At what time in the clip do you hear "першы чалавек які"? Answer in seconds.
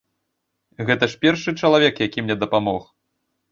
1.27-2.19